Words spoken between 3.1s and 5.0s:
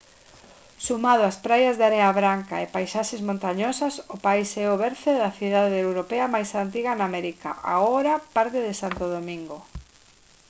montañosas o país é o